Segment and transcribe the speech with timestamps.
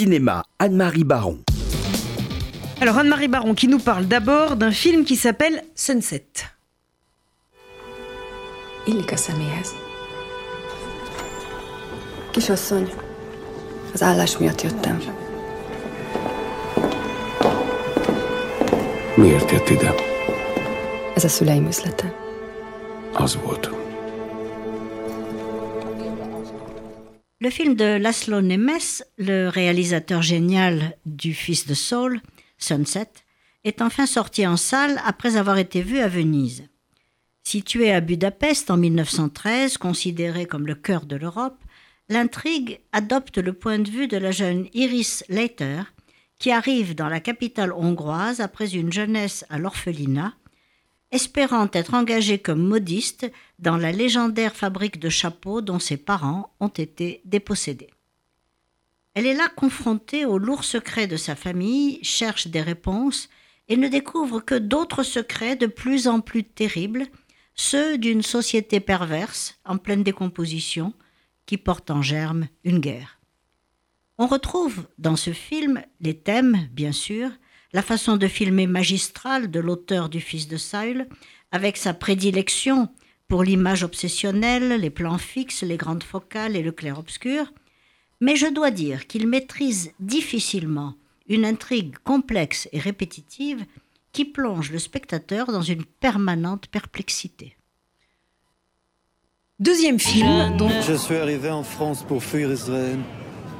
[0.00, 1.40] Cinéma, Anne-Marie Baron.
[2.80, 6.24] Alors Anne-Marie Baron qui nous parle d'abord d'un film qui s'appelle Sunset.
[8.86, 9.74] Illik a személyhez.
[12.30, 12.88] Kisasszony,
[13.92, 14.98] az állás miatt jöttem.
[19.16, 19.94] Miért jött ide?
[21.14, 22.14] Ez a szüleim üzlete.
[23.12, 23.79] Az volt.
[27.42, 32.20] Le film de Laszlo Nemes, le réalisateur génial du Fils de Saul,
[32.58, 33.08] Sunset,
[33.64, 36.68] est enfin sorti en salle après avoir été vu à Venise.
[37.42, 41.56] Situé à Budapest en 1913, considéré comme le cœur de l'Europe,
[42.10, 45.80] l'intrigue adopte le point de vue de la jeune Iris Leiter,
[46.38, 50.34] qui arrive dans la capitale hongroise après une jeunesse à l'orphelinat,
[51.12, 56.68] espérant être engagée comme modiste dans la légendaire fabrique de chapeaux dont ses parents ont
[56.68, 57.90] été dépossédés.
[59.14, 63.28] Elle est là confrontée aux lourds secrets de sa famille, cherche des réponses
[63.68, 67.06] et ne découvre que d'autres secrets de plus en plus terribles,
[67.54, 70.92] ceux d'une société perverse en pleine décomposition
[71.46, 73.18] qui porte en germe une guerre.
[74.18, 77.30] On retrouve dans ce film les thèmes, bien sûr,
[77.72, 81.06] la façon de filmer magistrale de l'auteur du Fils de Saül,
[81.52, 82.88] avec sa prédilection
[83.28, 87.52] pour l'image obsessionnelle, les plans fixes, les grandes focales et le clair-obscur,
[88.20, 90.94] mais je dois dire qu'il maîtrise difficilement
[91.28, 93.64] une intrigue complexe et répétitive
[94.12, 97.56] qui plonge le spectateur dans une permanente perplexité.
[99.60, 102.98] Deuxième film, donc Je suis arrivé en France pour fuir Israël.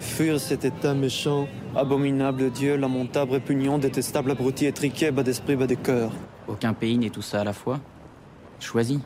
[0.00, 5.74] Fuir cet état méchant, abominable Dieu, lamentable, répugnant, détestable, abruti, étriqué, bas d'esprit, bas de
[5.74, 6.12] cœur.
[6.46, 7.80] Aucun pays n'est tout ça à la fois.
[8.60, 8.98] Choisis.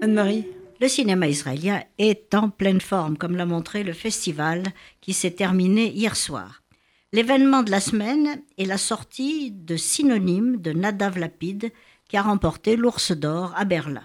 [0.00, 0.46] Anne-Marie.
[0.80, 4.64] Le cinéma israélien est en pleine forme, comme l'a montré le festival
[5.00, 6.62] qui s'est terminé hier soir.
[7.12, 11.72] L'événement de la semaine est la sortie de Synonyme de Nadav Lapid,
[12.08, 14.02] qui a remporté l'Ours d'Or à Berlin.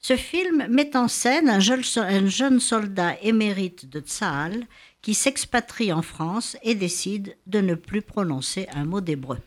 [0.00, 4.66] Ce film met en scène un jeune, un jeune soldat émérite de Tsahal
[5.02, 9.38] qui s'expatrie en France et décide de ne plus prononcer un mot d'hébreu.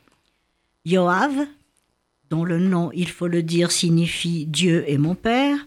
[0.86, 1.48] Yoav,
[2.30, 5.58] dont le nom, il faut le dire, signifie Dieu est mon Père,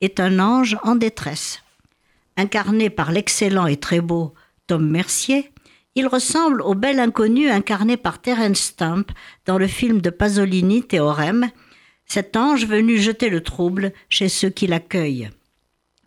[0.00, 1.62] est un ange en détresse.
[2.36, 4.34] Incarné par l'excellent et très beau
[4.66, 5.50] Tom Mercier,
[5.94, 9.06] il ressemble au bel inconnu incarné par Terence Stamp
[9.46, 11.50] dans le film de Pasolini Théorème,
[12.08, 15.30] cet ange venu jeter le trouble chez ceux qui l'accueillent.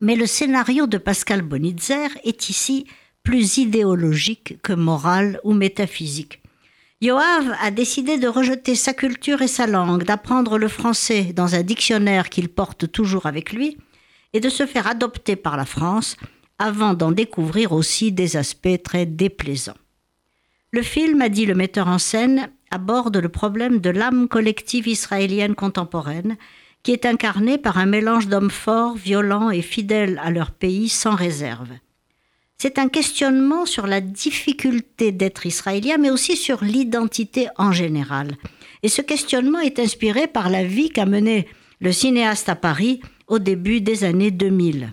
[0.01, 2.87] Mais le scénario de Pascal Bonitzer est ici
[3.23, 6.41] plus idéologique que moral ou métaphysique.
[7.01, 11.63] Yoav a décidé de rejeter sa culture et sa langue, d'apprendre le français dans un
[11.63, 13.77] dictionnaire qu'il porte toujours avec lui,
[14.33, 16.15] et de se faire adopter par la France
[16.57, 19.77] avant d'en découvrir aussi des aspects très déplaisants.
[20.71, 25.55] Le film, a dit le metteur en scène, aborde le problème de l'âme collective israélienne
[25.55, 26.37] contemporaine,
[26.83, 31.15] qui est incarnée par un mélange d'hommes forts, violents et fidèles à leur pays sans
[31.15, 31.69] réserve.
[32.57, 38.37] C'est un questionnement sur la difficulté d'être israélien, mais aussi sur l'identité en général.
[38.83, 41.47] Et ce questionnement est inspiré par la vie qu'a menée
[41.79, 44.91] le cinéaste à Paris au début des années 2000.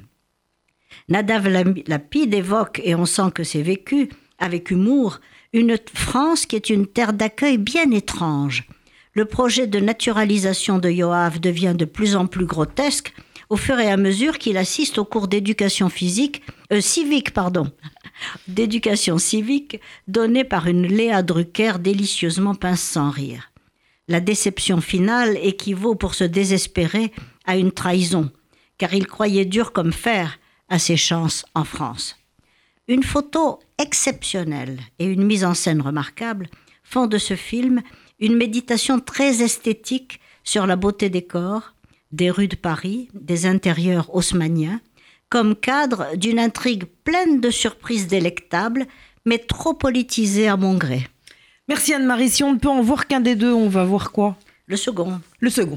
[1.08, 1.48] Nadav
[1.86, 5.20] Lapid évoque, et on sent que c'est vécu avec humour,
[5.52, 8.68] une France qui est une terre d'accueil bien étrange.
[9.14, 13.14] Le projet de naturalisation de Yoav devient de plus en plus grotesque
[13.48, 17.72] au fur et à mesure qu'il assiste aux cours d'éducation physique, euh, civique, pardon,
[18.48, 23.50] d'éducation civique donnés par une Léa Drucker délicieusement pince sans rire.
[24.06, 27.12] La déception finale équivaut pour se désespérer
[27.46, 28.30] à une trahison,
[28.76, 30.38] car il croyait dur comme fer
[30.68, 32.16] à ses chances en France.
[32.90, 36.48] Une photo exceptionnelle et une mise en scène remarquable
[36.82, 37.82] font de ce film
[38.18, 41.74] une méditation très esthétique sur la beauté des corps,
[42.12, 44.80] des rues de Paris, des intérieurs haussmanniens,
[45.28, 48.86] comme cadre d'une intrigue pleine de surprises délectables,
[49.26, 51.06] mais trop politisée à mon gré.
[51.68, 52.30] Merci Anne-Marie.
[52.30, 54.38] Si on ne peut en voir qu'un des deux, on va voir quoi?
[54.66, 55.20] Le second.
[55.40, 55.76] Le second.